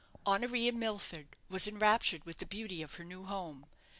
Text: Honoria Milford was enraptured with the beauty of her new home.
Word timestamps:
Honoria 0.25 0.71
Milford 0.71 1.35
was 1.47 1.67
enraptured 1.67 2.25
with 2.25 2.39
the 2.39 2.45
beauty 2.47 2.81
of 2.81 2.95
her 2.95 3.05
new 3.05 3.25
home. 3.25 3.67